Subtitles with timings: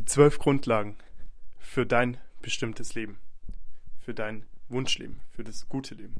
[0.00, 0.96] Die zwölf Grundlagen
[1.58, 3.18] für dein bestimmtes Leben,
[3.98, 6.16] für dein Wunschleben, für das gute Leben.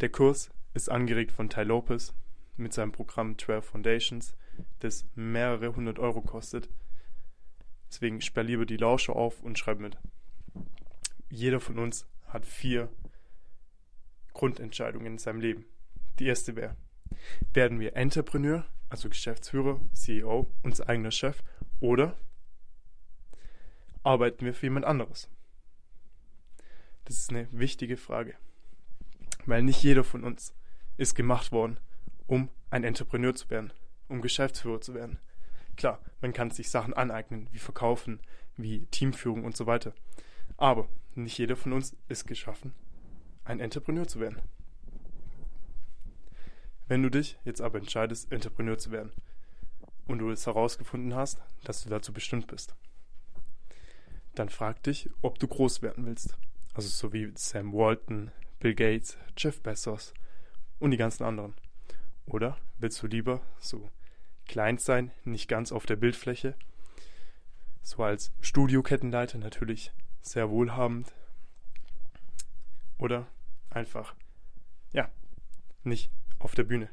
[0.00, 2.12] Der Kurs ist angeregt von Ty Lopez
[2.56, 4.34] mit seinem Programm 12 Foundations,
[4.80, 6.68] das mehrere hundert Euro kostet.
[7.88, 9.96] Deswegen sperr lieber die Lausche auf und schreib mit.
[11.28, 12.88] Jeder von uns hat vier
[14.34, 15.64] Grundentscheidungen in seinem Leben.
[16.18, 16.74] Die erste wäre,
[17.52, 21.40] werden wir Entrepreneur, also Geschäftsführer, CEO, unser eigener Chef,
[21.80, 22.16] oder
[24.02, 25.28] arbeiten wir für jemand anderes?
[27.04, 28.34] Das ist eine wichtige Frage,
[29.46, 30.54] weil nicht jeder von uns
[30.96, 31.80] ist gemacht worden,
[32.26, 33.72] um ein Entrepreneur zu werden,
[34.08, 35.18] um Geschäftsführer zu werden.
[35.76, 38.20] Klar, man kann sich Sachen aneignen, wie Verkaufen,
[38.56, 39.94] wie Teamführung und so weiter.
[40.56, 42.74] Aber nicht jeder von uns ist geschaffen,
[43.44, 44.40] ein Entrepreneur zu werden.
[46.86, 49.12] Wenn du dich jetzt aber entscheidest, Entrepreneur zu werden
[50.10, 52.74] und du es herausgefunden hast, dass du dazu bestimmt bist,
[54.34, 56.36] dann frag dich, ob du groß werden willst.
[56.74, 60.12] Also so wie Sam Walton, Bill Gates, Jeff Bezos
[60.78, 61.54] und die ganzen anderen.
[62.26, 63.88] Oder willst du lieber so
[64.46, 66.56] klein sein, nicht ganz auf der Bildfläche,
[67.82, 71.14] so als Studiokettenleiter natürlich sehr wohlhabend
[72.98, 73.26] oder
[73.70, 74.14] einfach,
[74.92, 75.08] ja,
[75.84, 76.90] nicht auf der Bühne.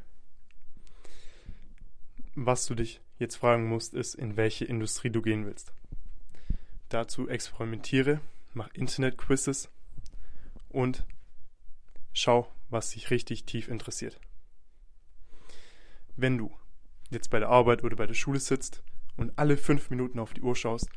[2.35, 5.73] Was du dich jetzt fragen musst, ist, in welche Industrie du gehen willst.
[6.89, 8.21] Dazu experimentiere,
[8.53, 9.69] mach Internet-Quizzes
[10.69, 11.05] und
[12.13, 14.19] schau, was dich richtig tief interessiert.
[16.15, 16.51] Wenn du
[17.09, 18.83] jetzt bei der Arbeit oder bei der Schule sitzt
[19.15, 20.89] und alle fünf Minuten auf die Uhr schaust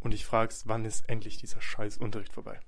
[0.00, 2.60] und dich fragst, wann ist endlich dieser scheiß Unterricht vorbei,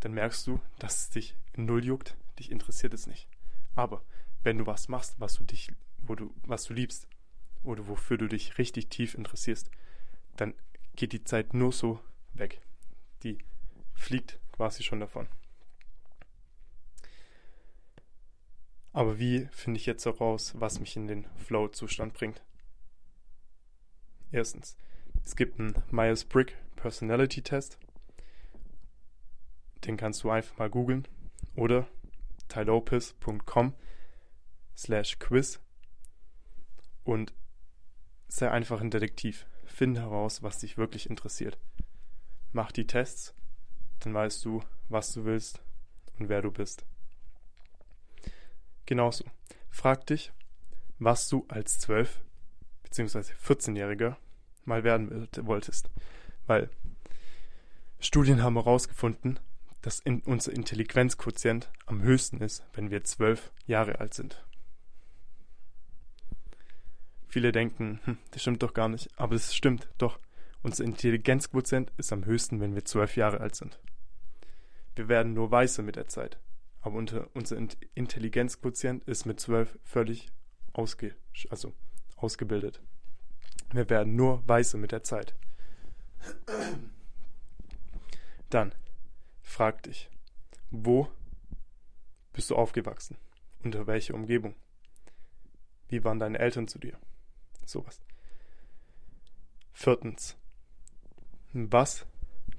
[0.00, 3.28] dann merkst du, dass es dich null juckt, dich interessiert es nicht.
[3.74, 4.02] Aber
[4.42, 7.08] wenn du was machst, was du dich, wo du, was du liebst,
[7.64, 9.70] oder wofür du dich richtig tief interessierst,
[10.36, 10.54] dann
[10.96, 12.00] geht die Zeit nur so
[12.34, 12.60] weg.
[13.22, 13.38] Die
[13.94, 15.26] fliegt quasi schon davon.
[18.92, 22.42] Aber wie finde ich jetzt heraus, was mich in den Flow-Zustand bringt?
[24.30, 24.76] Erstens,
[25.24, 27.78] es gibt einen Myers-Briggs Personality Test.
[29.84, 31.08] Den kannst du einfach mal googeln
[31.56, 31.88] oder
[32.48, 33.74] tylopez.com
[34.76, 35.60] slash quiz
[37.04, 37.32] und
[38.36, 39.46] sei einfach ein Detektiv.
[39.64, 41.58] Finde heraus, was dich wirklich interessiert.
[42.52, 43.34] Mach die Tests,
[44.00, 45.62] dann weißt du, was du willst
[46.18, 46.84] und wer du bist.
[48.86, 49.24] Genauso.
[49.70, 50.32] Frag dich,
[50.98, 52.08] was du als 12-
[52.82, 53.18] bzw.
[53.42, 54.16] 14-Jähriger
[54.64, 55.90] mal werden wolltest.
[56.46, 56.70] Weil
[57.98, 59.38] Studien haben herausgefunden,
[59.80, 64.44] dass in unser Intelligenzquotient am höchsten ist, wenn wir zwölf Jahre alt sind.
[67.34, 70.20] Viele denken, hm, das stimmt doch gar nicht, aber es stimmt doch.
[70.62, 73.80] Unser Intelligenzquotient ist am höchsten, wenn wir zwölf Jahre alt sind.
[74.94, 76.38] Wir werden nur weißer mit der Zeit,
[76.80, 77.56] aber unser
[77.96, 80.28] Intelligenzquotient ist mit zwölf völlig
[80.74, 81.16] ausge,
[81.50, 81.74] also
[82.14, 82.80] ausgebildet.
[83.72, 85.34] Wir werden nur weißer mit der Zeit.
[88.48, 88.76] Dann
[89.42, 90.08] Frag dich,
[90.70, 91.08] wo
[92.32, 93.16] bist du aufgewachsen?
[93.64, 94.54] Unter welcher Umgebung?
[95.88, 96.96] Wie waren deine Eltern zu dir?
[97.66, 98.00] Sowas.
[99.72, 100.36] Viertens.
[101.52, 102.06] Was,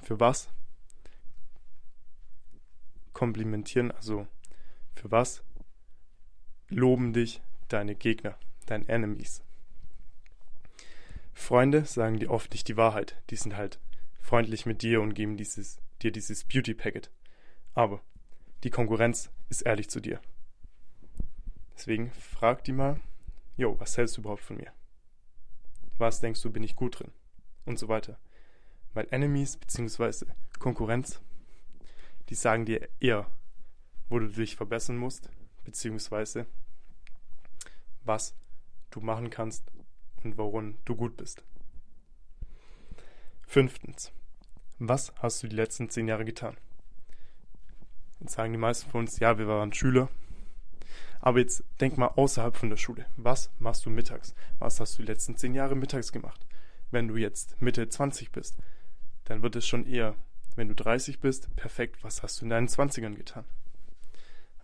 [0.02, 0.50] für was
[3.14, 4.28] komplimentieren, also
[4.96, 5.44] für was
[6.70, 9.44] loben dich deine Gegner, deine Enemies?
[11.34, 13.22] Freunde sagen dir oft nicht die Wahrheit.
[13.30, 13.80] Die sind halt
[14.22, 17.12] freundlich mit dir und geben dieses dir dieses Beauty Packet.
[17.74, 18.02] Aber
[18.64, 20.22] die Konkurrenz ist ehrlich zu dir.
[21.76, 23.00] Deswegen frag die mal,
[23.58, 24.72] jo, was hältst du überhaupt von mir?
[25.98, 27.12] Was denkst du, bin ich gut drin?
[27.66, 28.20] Und so weiter.
[28.94, 30.26] Weil Enemies bzw.
[30.60, 31.22] Konkurrenz,
[32.30, 33.30] die sagen dir eher,
[34.10, 35.30] wo du dich verbessern musst,
[35.64, 36.46] beziehungsweise
[38.04, 38.36] was
[38.92, 39.72] du machen kannst
[40.24, 41.44] und worin du gut bist.
[43.48, 44.12] Fünftens.
[44.80, 46.58] Was hast du die letzten zehn Jahre getan?
[48.20, 50.10] Jetzt sagen die meisten von uns, ja, wir waren Schüler.
[51.22, 53.06] Aber jetzt denk mal außerhalb von der Schule.
[53.18, 54.36] Was machst du mittags?
[54.60, 56.46] Was hast du die letzten zehn Jahre mittags gemacht?
[56.92, 58.58] Wenn du jetzt Mitte 20 bist,
[59.26, 60.16] dann wird es schon eher,
[60.56, 63.46] wenn du 30 bist, perfekt, was hast du in deinen 20ern getan?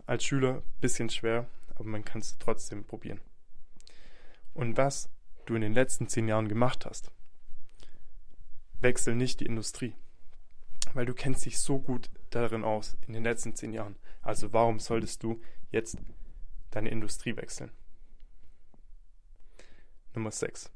[0.05, 3.19] Als Schüler bisschen schwer, aber man kann es trotzdem probieren.
[4.53, 5.09] Und was
[5.45, 7.11] du in den letzten zehn Jahren gemacht hast,
[8.81, 9.95] wechsel nicht die Industrie.
[10.93, 13.95] Weil du kennst dich so gut darin aus in den letzten zehn Jahren.
[14.21, 15.97] Also warum solltest du jetzt
[16.71, 17.71] deine Industrie wechseln?
[20.13, 20.71] Nummer 6.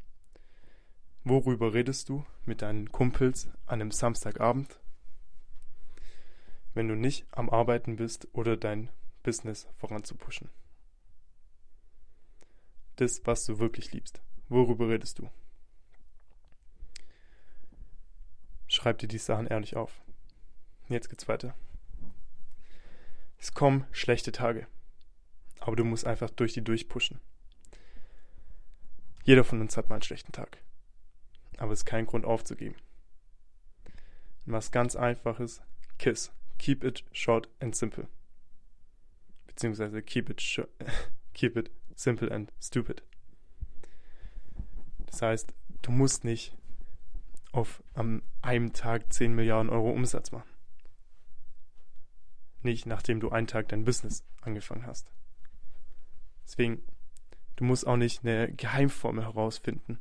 [1.24, 4.80] Worüber redest du mit deinen Kumpels an einem Samstagabend,
[6.74, 8.90] wenn du nicht am Arbeiten bist oder dein
[9.24, 10.50] Business voranzupushen?
[12.98, 14.22] Das, was du wirklich liebst.
[14.48, 15.30] Worüber redest du?
[18.68, 20.02] Schreib dir die Sachen ehrlich auf.
[20.88, 21.56] Jetzt geht's weiter.
[23.38, 24.68] Es kommen schlechte Tage.
[25.66, 27.20] Aber du musst einfach durch die durchpushen.
[29.24, 30.60] Jeder von uns hat mal einen schlechten Tag.
[31.58, 32.76] Aber es ist kein Grund aufzugeben.
[34.46, 35.64] Und was ganz einfaches,
[35.98, 36.32] KISS.
[36.60, 38.08] Keep it short and simple.
[39.48, 40.40] Beziehungsweise keep it,
[41.34, 43.02] keep it simple and stupid.
[45.08, 45.52] Das heißt,
[45.82, 46.56] du musst nicht
[47.52, 50.50] auf am einem Tag 10 Milliarden Euro Umsatz machen.
[52.62, 55.10] Nicht nachdem du einen Tag dein Business angefangen hast.
[56.46, 56.82] Deswegen,
[57.56, 60.00] du musst auch nicht eine Geheimformel herausfinden,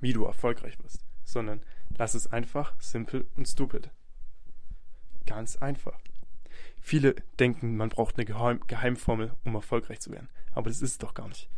[0.00, 1.62] wie du erfolgreich wirst, sondern
[1.96, 3.90] lass es einfach, simpel und stupid.
[5.26, 5.98] Ganz einfach.
[6.80, 10.28] Viele denken, man braucht eine Geheim Geheimformel, um erfolgreich zu werden.
[10.52, 11.50] Aber das ist es doch gar nicht.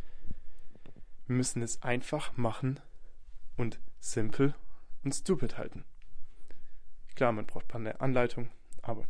[1.27, 2.79] Wir müssen es einfach machen
[3.55, 4.53] und simpel
[5.03, 5.85] und stupid halten.
[7.15, 8.49] Klar, man braucht eine Anleitung,
[8.81, 9.05] aber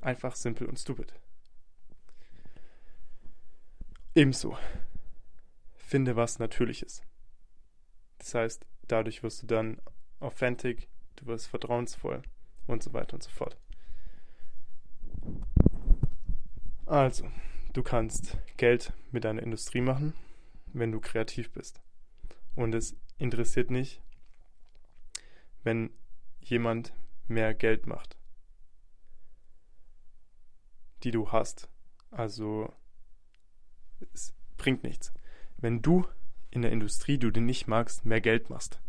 [0.00, 1.14] einfach simpel und stupid.
[4.16, 4.56] Ebenso,
[5.74, 7.02] finde was Natürliches.
[8.16, 9.78] Das heißt, dadurch wirst du dann
[10.20, 12.22] authentic, du wirst vertrauensvoll
[12.66, 13.58] und so weiter und so fort.
[16.86, 17.30] Also,
[17.74, 20.14] du kannst Geld mit deiner Industrie machen,
[20.72, 21.82] wenn du kreativ bist.
[22.54, 24.00] Und es interessiert nicht,
[25.62, 25.90] wenn
[26.40, 26.94] jemand
[27.28, 28.16] mehr Geld macht,
[31.02, 31.68] die du hast.
[32.10, 32.72] Also
[34.56, 35.12] bringt nichts.
[35.56, 36.06] Wenn du
[36.50, 38.80] in der Industrie, du nicht magst, mehr Geld machst,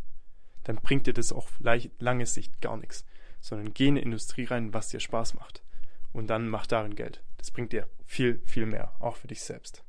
[0.64, 1.60] dann bringt dir das auf
[2.00, 3.06] lange Sicht gar nichts.
[3.40, 5.64] Sondern geh in eine Industrie rein, was dir Spaß macht.
[6.12, 7.24] Und dann mach darin Geld.
[7.38, 9.84] Das bringt dir viel, viel mehr, auch für dich selbst.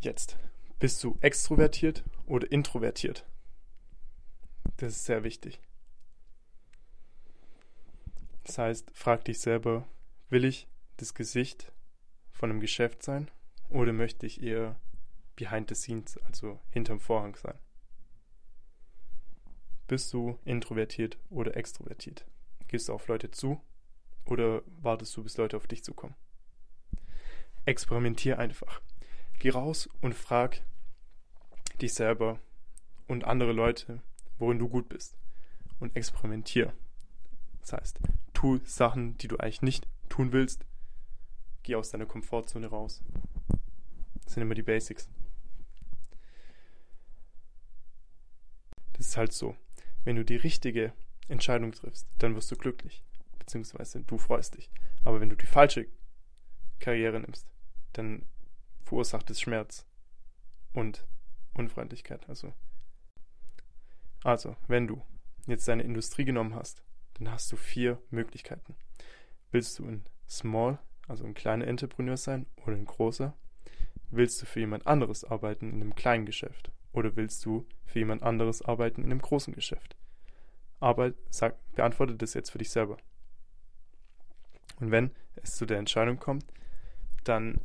[0.00, 0.38] Jetzt,
[0.78, 3.26] bist du extrovertiert oder introvertiert?
[4.76, 5.60] Das ist sehr wichtig.
[8.44, 9.88] Das heißt, frag dich selber,
[10.28, 10.68] will ich
[10.98, 11.72] das Gesicht
[12.36, 13.30] von einem Geschäft sein
[13.70, 14.78] oder möchte ich eher
[15.36, 17.58] behind the scenes, also hinterm Vorhang sein?
[19.88, 22.26] Bist du introvertiert oder extrovertiert?
[22.68, 23.60] Gehst du auf Leute zu
[24.26, 26.14] oder wartest du, bis Leute auf dich zukommen?
[27.64, 28.80] Experimentier einfach.
[29.38, 30.62] Geh raus und frag
[31.80, 32.38] dich selber
[33.06, 34.02] und andere Leute,
[34.38, 35.16] worin du gut bist.
[35.78, 36.72] Und experimentier.
[37.60, 38.00] Das heißt,
[38.32, 40.64] tu Sachen, die du eigentlich nicht tun willst.
[41.66, 43.02] Geh aus deiner Komfortzone raus.
[44.24, 45.08] Das sind immer die Basics.
[48.92, 49.56] Das ist halt so.
[50.04, 50.92] Wenn du die richtige
[51.26, 53.02] Entscheidung triffst, dann wirst du glücklich.
[53.40, 54.70] Beziehungsweise du freust dich.
[55.04, 55.88] Aber wenn du die falsche
[56.78, 57.48] Karriere nimmst,
[57.94, 58.24] dann
[58.84, 59.84] verursacht es Schmerz
[60.72, 61.04] und
[61.54, 62.28] Unfreundlichkeit.
[62.28, 62.54] Also
[64.22, 65.02] also, wenn du
[65.46, 66.84] jetzt deine Industrie genommen hast,
[67.14, 68.76] dann hast du vier Möglichkeiten.
[69.50, 73.34] Willst du ein Small, also ein kleiner Entrepreneur sein oder ein großer?
[74.10, 76.70] Willst du für jemand anderes arbeiten in einem kleinen Geschäft?
[76.92, 79.96] Oder willst du für jemand anderes arbeiten in einem großen Geschäft?
[80.80, 82.96] Aber sag, beantworte das jetzt für dich selber.
[84.80, 86.44] Und wenn es zu der Entscheidung kommt,
[87.24, 87.60] dann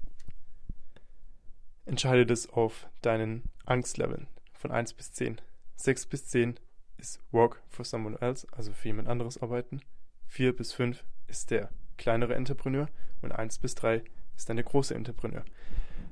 [1.86, 5.41] entscheide das auf deinen Angstleveln von 1 bis 10.
[5.75, 6.60] 6 bis 10
[6.98, 9.81] ist Work for someone else, also für jemand anderes arbeiten.
[10.27, 11.69] 4 bis 5 ist der
[12.01, 12.89] kleinere Entrepreneur
[13.22, 14.03] und 1 bis 3
[14.36, 15.46] ist dann der große Entrepreneur.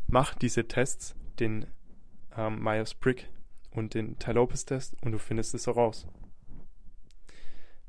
[0.07, 1.65] Mach diese Tests, den
[2.37, 3.25] ähm, Myers-Briggs
[3.71, 6.07] und den Ty Lopez-Test und du findest es heraus.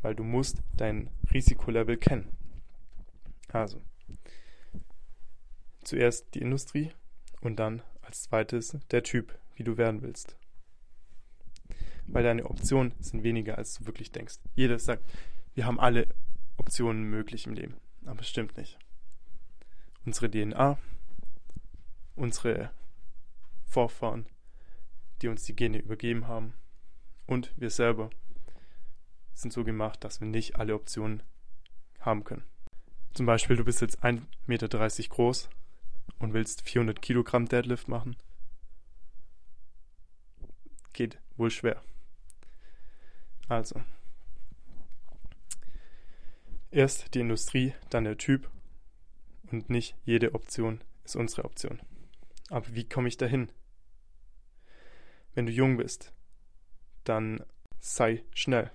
[0.03, 2.29] Weil du musst dein Risikolevel kennen.
[3.53, 3.81] Also,
[5.85, 6.93] zuerst die Industrie
[7.41, 10.37] und dann als zweites der Typ, wie du werden willst
[12.13, 14.37] weil deine Optionen sind weniger, als du wirklich denkst.
[14.55, 15.05] Jeder sagt,
[15.55, 16.07] wir haben alle
[16.57, 17.75] Optionen möglich im Leben,
[18.07, 18.79] aber stimmt nicht.
[20.05, 20.79] Unsere DNA,
[22.17, 22.71] unsere
[23.65, 24.27] Vorfahren,
[25.23, 26.55] die uns die Gene übergeben haben
[27.27, 28.11] und wir selber
[29.35, 31.23] sind so gemacht, dass wir nicht alle Optionen
[32.01, 32.45] haben können.
[33.15, 34.69] Zum Beispiel, du bist jetzt 1,30 Meter
[35.09, 35.49] groß
[36.19, 38.17] und willst 400 Kilogramm Deadlift machen.
[40.93, 41.83] Geht wohl schwer.
[43.49, 43.83] Also,
[46.71, 48.49] erst die Industrie, dann der Typ
[49.51, 51.81] und nicht jede Option ist unsere Option.
[52.49, 53.51] Aber wie komme ich dahin?
[55.35, 56.13] wenn du jung bist,
[57.05, 57.43] dann
[57.79, 58.71] sei schnell.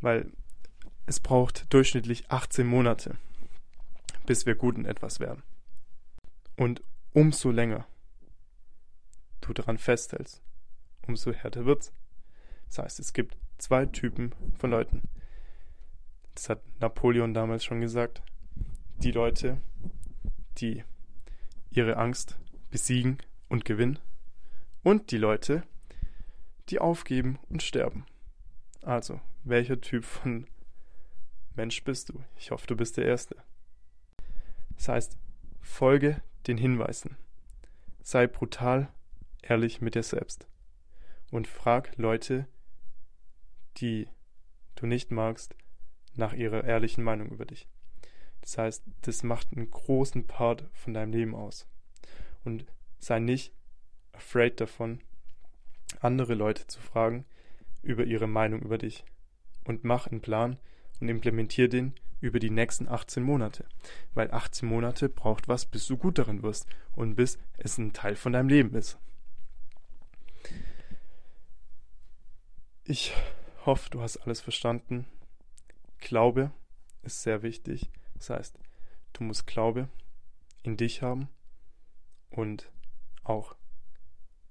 [0.00, 0.32] Weil
[1.06, 3.16] es braucht durchschnittlich 18 Monate,
[4.26, 5.42] bis wir gut in etwas werden.
[6.56, 6.82] Und
[7.12, 7.86] umso länger
[9.40, 10.42] du daran festhältst,
[11.06, 11.92] umso härter wird's.
[12.68, 15.02] Das heißt, es gibt zwei Typen von Leuten.
[16.36, 18.22] Das hat Napoleon damals schon gesagt.
[18.98, 19.56] Die Leute,
[20.58, 20.84] die
[21.70, 22.38] ihre Angst
[22.70, 23.98] besiegen und gewinnen.
[24.82, 25.62] Und die Leute,
[26.68, 28.04] die aufgeben und sterben.
[28.82, 30.46] Also, welcher Typ von
[31.54, 32.22] Mensch bist du?
[32.36, 33.36] Ich hoffe, du bist der Erste.
[34.76, 35.16] Das heißt,
[35.62, 37.16] folge den Hinweisen.
[38.02, 38.92] Sei brutal
[39.40, 40.46] ehrlich mit dir selbst.
[41.30, 42.46] Und frag Leute,
[43.78, 44.06] die
[44.74, 45.56] du nicht magst,
[46.16, 47.68] nach ihrer ehrlichen Meinung über dich.
[48.40, 51.66] Das heißt, das macht einen großen Part von deinem Leben aus.
[52.44, 52.64] Und
[52.98, 53.52] sei nicht
[54.12, 55.00] afraid davon,
[56.00, 57.24] andere Leute zu fragen
[57.82, 59.04] über ihre Meinung über dich.
[59.64, 60.58] Und mach einen Plan
[61.00, 63.64] und implementier den über die nächsten 18 Monate.
[64.14, 68.16] Weil 18 Monate braucht was, bis du gut darin wirst und bis es ein Teil
[68.16, 68.98] von deinem Leben ist.
[72.84, 73.12] Ich
[73.64, 75.06] hoffe, du hast alles verstanden.
[75.98, 76.52] Glaube
[77.02, 77.90] ist sehr wichtig.
[78.14, 78.58] Das heißt,
[79.12, 79.88] du musst Glaube
[80.62, 81.28] in dich haben
[82.30, 82.70] und
[83.24, 83.56] auch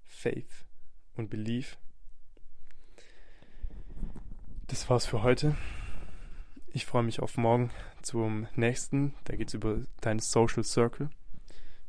[0.05, 0.65] Faith
[1.15, 1.77] und Belief.
[4.67, 5.55] Das war's für heute.
[6.67, 7.71] Ich freue mich auf morgen
[8.01, 9.13] zum nächsten.
[9.25, 11.09] Da geht's über dein Social Circle.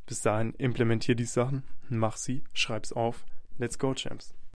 [0.05, 3.25] Bis dahin implementier die Sachen, mach sie, schreib's auf.
[3.57, 4.37] Let's go, Champs.